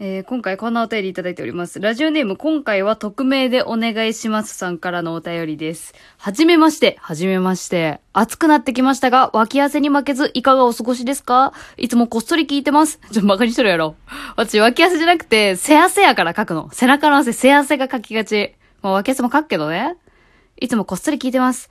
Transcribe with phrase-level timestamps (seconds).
[0.00, 1.80] えー今回こんなお便りいただいております。
[1.80, 5.92] ラジオネーム、今回は匿名でお願いしますさんからのお便りです。
[6.18, 7.98] はじめまして、はじめまして。
[8.12, 11.52] 暑くなってきましたが、脇汗に負けず、いかがお過ごしですか？
[11.76, 13.00] いつもこっそり聞いてます。
[13.10, 13.96] ちょ、馬鹿にしとるやろ。
[14.36, 16.70] 私、脇汗じゃなくて、背汗やから書くの。
[16.72, 18.54] 背中の汗、背汗が書きがち。
[18.82, 19.96] まあ、脇汗も書くけどね。
[20.60, 21.70] いつもこっそり聞いてます。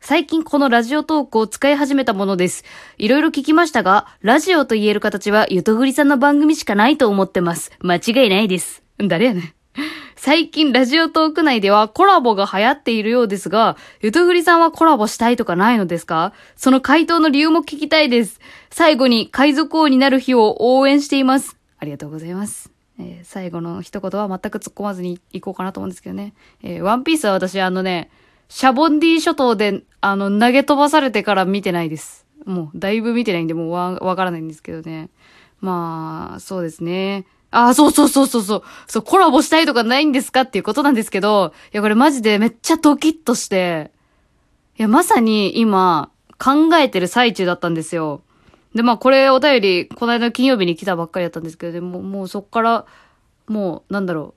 [0.00, 2.64] 最近このラジオトークを使い始めたものです。
[2.96, 7.72] いろいろ聞きましたが、ラジオと言える形はゆとぐりさんの番組しかないと思ってます。
[7.80, 8.82] 間違いないです。
[8.98, 9.52] 誰やねん。
[10.14, 16.32] 最近ラジオトーク内ではコラボが流行っているようですが、ゆとぐりさんはコラボしたいとかないのですか？
[16.56, 18.40] その回答の理由も聞きたいです。
[18.70, 21.56] 最後に海賊王になる日を応援しています。
[21.78, 22.70] ありがとうございます。
[22.98, 26.32] えー最後の一言は全く突っ込まずにいこうかなと思うんですけどね。
[26.62, 28.10] えーワンピースは私あのね、
[28.48, 32.26] シャボンディ諸島で、あの、投げ飛ばされてから見てないです。
[32.44, 35.10] もう、だいぶ見てないんで、もうわ、わからないんですけどね。
[35.60, 37.26] まあ、そうですね。
[37.50, 38.62] あ、そうそうそうそうそう。
[38.86, 43.90] そう、コラボしたいとかないんですかっていうことなんですけど、いや、これマジでめっちゃドキッとして、
[44.78, 48.22] いや、まさに今、考えてる最中だったんですよ。
[48.74, 52.86] で、まあ、これお便り、この間金曜日に来たばっかりだったんですけど、でも、もうそっから、
[53.46, 54.34] もう、なんだろ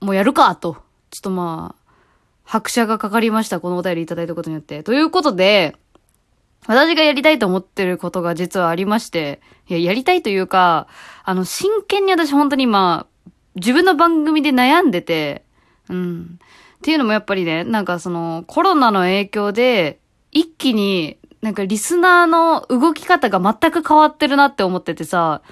[0.00, 0.76] う、もうやるか、と。
[1.10, 1.79] ちょっとまあ、
[2.50, 3.60] 拍車がかかりました。
[3.60, 4.82] このお便りいただいたことによって。
[4.82, 5.76] ということで、
[6.66, 10.88] 私がやりたいと思ってることが実はありまして、いや、やりたいというか、
[11.22, 13.06] あの、真剣に私本当に今、
[13.54, 15.44] 自分の番組で悩んでて、
[15.88, 16.40] うん。
[16.78, 20.00] っていうのもやっぱりね、なんかその、コロナの影響で、
[20.32, 25.42] 一気に、なんかリスナーの動き方が全く変わってるなって思っててさ、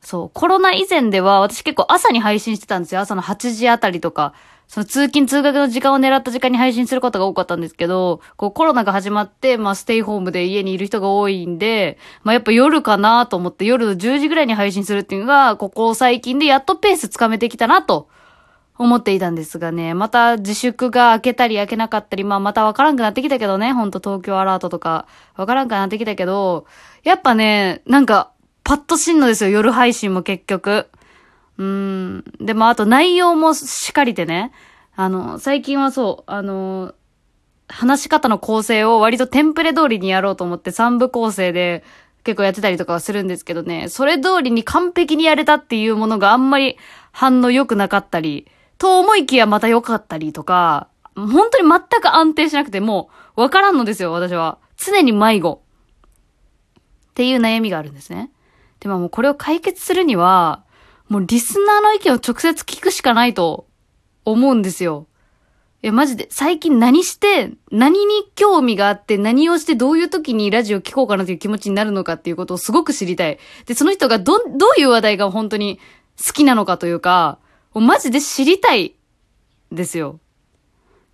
[0.00, 3.00] そう、コロナ以前では私結構朝に配信してたんですよ。
[3.00, 4.32] 朝の8時あたりとか。
[4.68, 18.08] その通勤通学の時間を狙った時間に配信することが多かったんですけど、こうコロナが始まって、まあステイホームで家にいる人が多いんで、まあやっぱ夜かなと思って夜の10時ぐらいに配信するっていうのが、ここ最近でやっとペースつかめてきたなと
[18.76, 26.66] 思っていたんですがね、また自粛が明けたり明けなかったり、まあまたわからんくなってきたけどね、ほんと東京アラートとか、わからんくなってきたけど、
[27.04, 28.32] やっぱね、なんか、
[28.64, 30.88] パッとしんのですよ、夜配信も結局。
[31.58, 32.24] うん。
[32.40, 34.52] でも、あと内容もしっかりでね、
[34.96, 36.94] あの、最近はそう、あの、
[37.68, 41.82] 話し方の構成を割とテンプレ通りにやろうと思って3部構成で
[42.22, 46.76] 結構やってたりとかはするんですけどね、それ通りに完璧にやれたっていうものがあんまり
[47.12, 48.46] 反応良くなかったり、
[48.78, 54.58] と思いきやまた良かったりとか、本当に全く安定しなくてもうわからんのですよ、私は。
[54.76, 55.62] 常に迷子。
[57.10, 58.30] っていう悩みがあるんですね。
[58.80, 60.63] でももうこれを解決するには、
[61.14, 63.68] もうリスナーの意見を直接聞くしかないと
[64.24, 65.06] 思うんですよ。
[65.80, 73.38] いや、マジで、最近何して、何に興味があって、何をして、どういう時にラジオ聞こうかなという気持ちになるのかっていうことをすごく知りたい。
[73.66, 75.78] で、その人がど、どういう話題が本当に
[76.26, 77.38] 好きなのかというか、
[77.74, 78.96] もうマジで知りたい、
[79.70, 80.18] ですよ。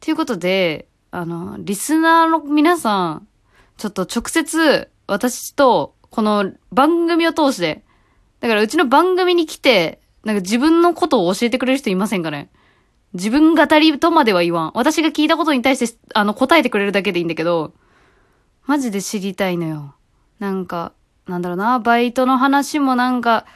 [0.00, 3.28] ということで、あの、リスナーの皆さん、
[3.76, 7.83] ちょっと直接、私と、この番組を通して、
[8.44, 12.50] だからうちの番組に来て、なんか自分のことを教えてくれる人いませんかね？
[13.14, 14.72] 自分語りとまでは言わん。
[14.74, 17.72] 私が聞いたことに対して、あの、答えてくれるだけでいいんだけど、
[18.66, 19.94] マジで知りたいのよ。
[20.40, 20.92] なんか、
[21.26, 23.46] なんだろうな、バイトの話もなんか、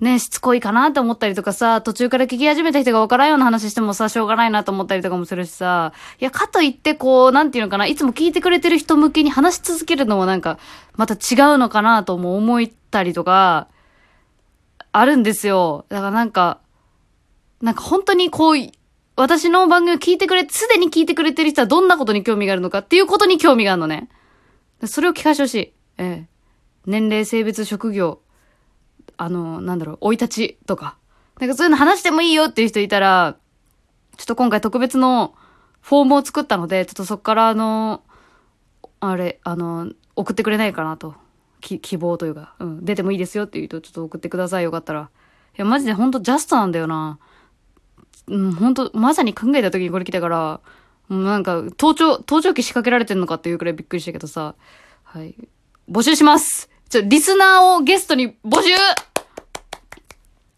[0.00, 10.58] ね、しつこいかなって思ったりとかさ、途中から聞き始めた人がわからんような話してもさ、しょうがないなと思ったりとかもするしさ、いや、かといってこう、なんていうのかな、いつも聞いてくれてる人向けに話し続けるのもなんか、
[10.96, 13.68] また違うのかなとも思ったりとか、
[14.92, 15.86] あるんですよ。
[15.88, 16.60] だからなんか、
[17.60, 18.56] なんか本当にこう、
[19.16, 24.08] 私の番組を聞いてくれ、すでに聞いてくれてる人はどんなことに興味があるのかっていうことに興味があるのね。
[24.86, 25.72] それを聞かせてほしい。
[25.98, 26.28] ええ。
[26.86, 28.20] 年齢、性別、職業、
[29.18, 30.96] あの、なんだろう、生い立ちとか。
[31.38, 33.36] なんかそういうの話してもいいよっていう人いたら、
[34.16, 35.34] ちょっと今回特別の
[35.80, 38.02] フォームを作ったので、ちょっとそこからあの、
[39.00, 41.14] あれ、あの、送ってくれないかなと。
[41.60, 45.10] 希望というか、うん、出てもいいですよって言うと、ちょっと送ってくださいよかったら。
[45.56, 47.18] いや、マジでほんとジャストなんだよな。
[48.28, 50.60] うん、ほんと、まさに考えた時にこれ来たから、
[51.08, 54.54] もうなんか、盗聴、盗聴器仕掛けられてんのかっていうくらいびっくりしたけどさ。
[55.02, 55.34] はい。
[55.90, 58.70] 募集しますちょ、リスナーをゲストに募集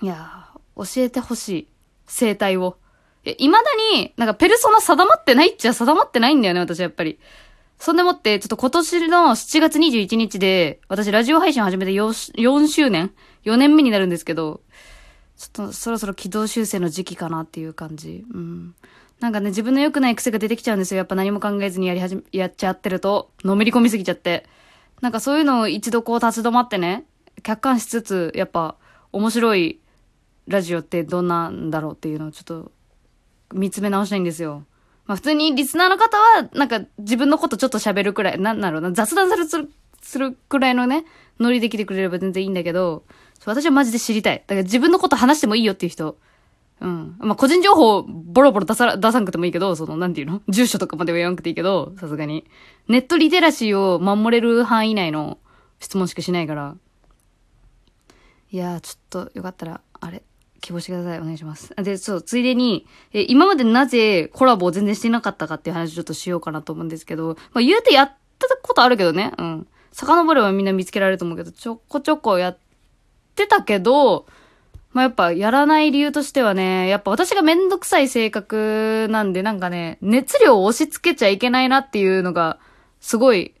[0.00, 1.68] いやー、教えてほしい。
[2.06, 2.78] 生態を。
[3.24, 3.58] いや、未だ
[3.94, 7.18] に、なんかペルソナ定まってないっちゃ定まってないんだよね、私やっぱり。
[7.78, 13.12] そんでもって、ちょっと今年の7月21日で、私ラジオ配信を始めて 4, 4周年
[13.44, 14.60] ?4 年目になるんですけど、
[15.36, 18.24] ちょっとそろそろ軌道修正の時期かなっていう感じ。
[18.32, 18.74] うん。
[19.20, 20.98] なんかね、自分の良くない癖が出てきちゃうんですよ。
[20.98, 24.46] やっぱ何も考えずにやりはじ、やっちゃってると、のめり込みすぎちゃって。
[25.00, 27.04] なんかそういうのを一度こう立ち止まってね、
[27.44, 28.74] 客観しつつ、やっぱ
[29.12, 29.80] 面白い
[30.48, 32.72] ラジオってどんなんだろうっていうのをちょっと
[33.54, 34.64] 見つめ直したいんですよ。
[35.08, 39.68] まあ普通にリスナーの方は、なんか自分のことちょっと喋るくらい、なんだろうな、雑談する、
[40.00, 41.04] するくらいのね、
[41.40, 43.04] ノリで来てくれれば全然いいんだけど、
[43.44, 44.44] 私はマジで知りたい。
[44.46, 46.18] だから自分のこと話してもいいよっていう人。
[46.80, 47.16] うん。
[47.18, 50.42] まあ、個人情報ボロボロ出さ、出さんくてもいいけど、その、なんていうの？
[50.48, 52.44] 住所とかまでは言わなくていいけど、さすがに。
[52.86, 55.38] ネットリテラシーを守れる範囲内の
[55.80, 56.76] 質問しかしないから。
[58.50, 60.22] いやー、ちょっと、よかったら、あれ、
[60.60, 61.20] 希望してください。
[61.20, 61.74] お願いします。
[61.76, 69.32] で、そう、ついでに、え、今までなぜコラボを全然してなかったかっていう話をちょっとしようかなと思うんですけど、まあ、言うてやったことあるけどね。
[69.38, 69.66] うん。
[69.92, 72.58] 遡ればみんな見つけられると思うけど、ちょこちょこやっ
[73.34, 74.26] てたけど、
[74.92, 82.58] まあ、やっぱやらない理由としてはね、やっぱ私がめんどくさい性格なんで、なんかね、熱量を押し付けちゃいけないなっていうのが、
[83.00, 83.54] すごい、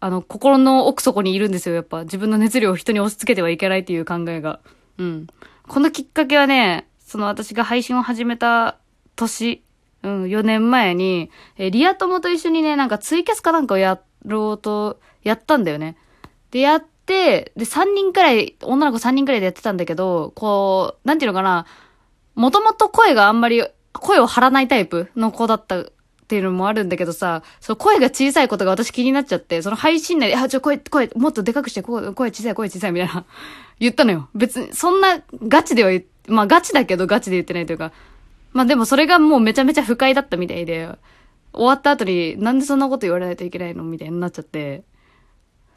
[0.00, 1.74] あの、心の奥底にいるんですよ。
[1.74, 4.60] やっぱ自分の熱量を人に押し付けてはいけないっていう考えが。
[4.98, 5.26] うん。
[5.66, 8.78] このきっかけはね、その私が配信を始めた
[9.16, 9.64] 年、
[10.02, 15.96] うん、4年前に、えリア友と一緒にね、なんかツイキャスかなんかをやろうと、やったんだよね。
[16.50, 21.66] で、やって、で、3人くらい、女の子3人くらいでやってたんだけど、こう、なんていうのかな、
[22.34, 25.84] もともと声があんまり、声を張らないタイプの子だった
[26.24, 33.24] っていうのもあるんだけどさ、その声が小さいことが私気になっちゃって、その配信内で、あ、ちょ、声、声、もっとでかくして、声、小さい、声小さい、みたいな
[33.78, 34.28] 言ったのよ。
[34.34, 37.92] 別に、そんなガチでは言まあガチだけどガチで言ってないというか、
[38.54, 40.88] まあでもそれがもうめちゃめちゃ不快だったみたいで、
[41.52, 44.84] 終わった後になんでそんなこと言われないといけないのみたいになっちゃって、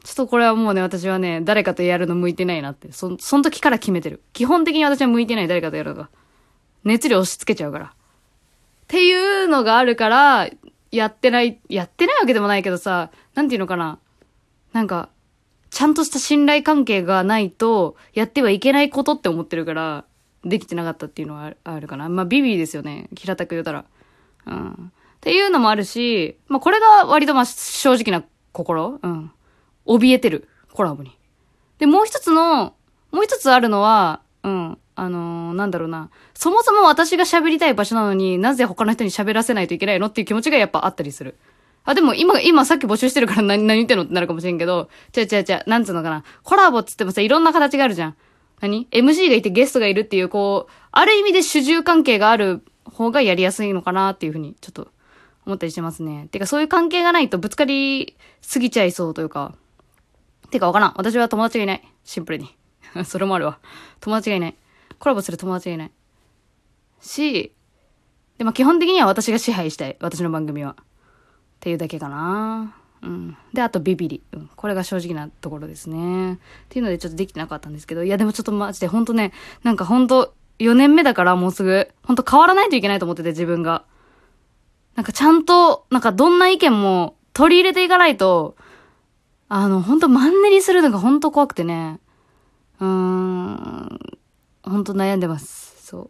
[0.03, 2.93] ちょっとこれはもうね、私はね、誰かとやるの向いてないなって。
[2.93, 4.21] そ、その時から決めてる。
[4.31, 6.09] 基本的に私は向いてない誰かとやるのが。
[6.85, 7.93] 熱量押し付けちゃうから。
[8.87, 10.49] っていうのがあるから、
[10.91, 13.99] やってない、やってないわけでもないけどさ、なんていうのかな。
[14.71, 15.09] なんか、
[15.69, 20.05] ちゃんとした信頼関係がないと、やってはいけないことって思ってるから、
[20.45, 22.07] できてなかったっていうのはあるかな。
[22.07, 23.09] まあ、ビビーですよね。
[23.13, 23.83] 平たく言うたら。
[24.45, 24.71] うん。
[25.17, 29.31] っていうのもあるし、まあ、これが割とま、正直な心うん。
[29.85, 30.47] 怯えてる。
[30.71, 31.11] コラボに。
[31.79, 32.73] で、もう一つの、
[33.11, 34.77] もう一つあるのは、うん。
[34.99, 36.09] あのー、なんだろうな。
[36.33, 41.37] そもそも私が喋りたい場所なのになぜ他の人に喋らせないといけないのっていう気持ちがやっぱあったりする。
[41.83, 46.23] あ、でも今、今さっき募集してるから何、何言ってんのってなるかもしれんけど、ちゃちゃちゃ、なんつうのかな。
[46.41, 48.15] コラボっつってもさ、いろんな形があるじゃん。
[48.59, 54.87] 何 ?MC がいてゲストがいるっていう、こう、ある意味で主従関係がある方がやりやすいのかなっていうふうに、ちょっと
[55.45, 56.27] 思ったりしてますね。
[56.31, 59.53] てか、そういう関係がないとぶつかりすぎちゃいそうというか。
[60.49, 60.93] てか、わからん。
[60.97, 61.93] 私は友達がいない。
[62.03, 62.55] シンプルに。
[63.05, 63.59] それもあるわ。
[63.99, 64.55] 友達がいない。
[64.99, 65.91] コラボする友達がいない。
[67.01, 67.53] し、
[68.37, 69.97] でも基本的には私が支配したい。
[69.99, 70.75] 私の番組は。
[70.79, 70.83] っ
[71.59, 72.75] ていうだけかな。
[73.01, 73.37] うん。
[73.53, 74.23] で、あとビビリ。
[74.33, 74.49] うん。
[74.55, 76.33] これが正直なところですね。
[76.33, 76.37] っ
[76.69, 79.31] ていうのでちょっとできてなかったんですけど、いやでもちょっとマジでほんとね、
[79.63, 83.83] なんかほんと4年目だからもうすぐ、ほんと変わらないといけないと思ってて自分が。
[84.95, 88.55] なんかちゃんと、なんかどんな意見も取り入れていかないと、
[89.49, 91.99] あの、ほんとマンネリするのがほんと怖くてね。
[92.79, 93.99] うーん。
[94.69, 95.85] ほんと悩んでます。
[95.85, 96.09] そう。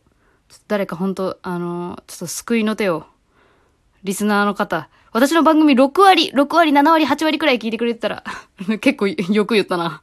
[0.68, 3.06] 誰かほんと、あの、ちょっと救いの手を、
[4.04, 8.24] リスナーの方、私の番組6割、6割、7割、8割くらい聞いてくれてたら
[8.80, 10.01] 結構よく言ったな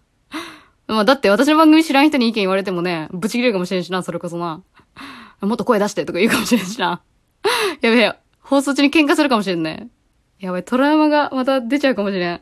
[0.86, 4.62] まあだって私の番組知らん人に意見言われてもね、ブチ切れるかもしれんしな、それこそな。
[5.40, 7.00] もっと声出してとか言うかもしれんしな。
[7.80, 9.88] やべえ、放送中に喧嘩するかもしれんね。
[10.40, 12.40] やばい、トラウマがまた出ちゃうかもしれん。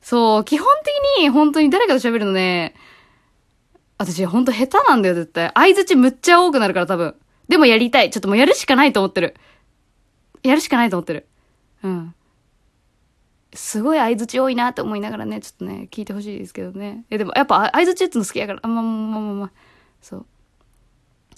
[0.00, 2.74] そう、基本的に本当に誰かと喋るのね、
[4.04, 5.50] 私ほんと下手なんだよ、絶対。
[5.54, 7.14] 相槌むっちゃ多くなるから多分。
[7.48, 8.10] でもやりたい。
[8.10, 9.34] ちょっともうやるしかないと思ってる。
[10.42, 11.26] やるしかないと思ってる。
[11.82, 12.14] うん。
[13.54, 17.04] すごい相槌多いなって思いながらね、ちょっとね、聞いてほしいですけどね。
[17.10, 19.50] え、でもやっぱ相槌打つの好きやから、あ、まあまあまあまあまあ。
[20.00, 20.26] そう。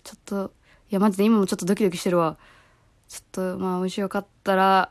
[0.02, 0.52] ちょっと、
[0.90, 2.38] いやマジで今もちょっとドキドキしてるわ。
[3.08, 4.90] ちょっと、まあもしよかったら、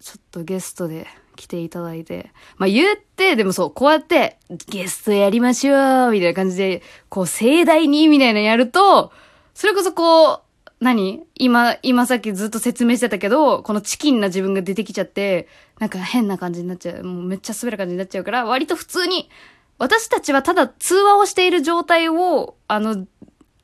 [0.00, 2.30] ちょっとゲストで来ていただいて。
[2.56, 4.38] まあ言って、でもそう、こうやって、
[4.68, 9.12] ゲストやりましょうみたいな感じで、こう盛大にみたいなやると、
[9.54, 10.40] それこそこう、
[10.78, 11.24] 何？
[11.34, 15.48] 今、今さっきずっと説明してたけど、このチキンな自分が出てきちゃって、
[15.78, 17.04] なんか変な感じになっちゃう。
[17.04, 19.30] もうめっちゃ滑る感じになっちゃうから、割と普通に、
[19.78, 23.06] 私たちはただ通話をしている状態を、あの、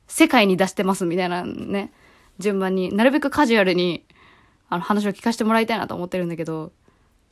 [0.09, 1.93] 世界に出してますみたいなね、
[2.39, 4.05] 順番に、なるべくカジュアルに、
[4.73, 6.73] あの、話を聞かせてもらいたいなと思ってるんだけど、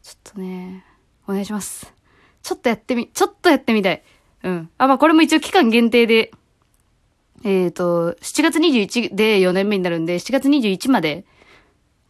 [0.03, 0.85] ちょっとね、
[1.27, 1.95] お願いします。
[2.43, 4.03] ちょっとやってみ、ちょっとやってみたい。
[4.43, 4.71] うん。
[4.77, 6.33] あ、まあこれも一応期間限定で、
[7.43, 11.25] えっ、ー、と、7月21で4年目になるんで、7月21まで、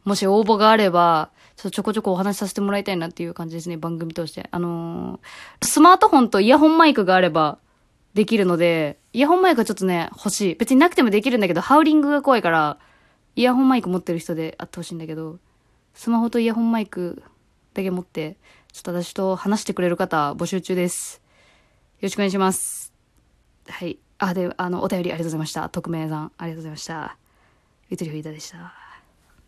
[0.02, 4.48] もし応募があれば、ちょっとちょこちょこお話しさせてもらいたいなっていう感じですね、番組通して。
[4.50, 7.58] あのー、スマートフォンとイヤホンマイクがあれば、
[8.14, 10.54] できるので、イヤホンマイクはちょっとね、欲しい。
[10.56, 12.78] 別になくてもできるんだけど、ハウリングが怖いから、
[13.40, 15.38] イヤホンマイク持ってる人であってほしいんだけど、
[15.94, 17.22] スマホとイヤホンマイク
[17.72, 18.36] だけ持って、
[18.70, 21.22] ちょっと私と話してくれる方募集中です。
[22.00, 22.92] よろしくお願いします。
[23.66, 23.98] はい。
[24.18, 25.70] あ、で、あの、お便りありがとうございました。
[25.70, 27.16] 匿名さん、ありがとうございました。
[27.88, 28.89] ゆとりふいたでした。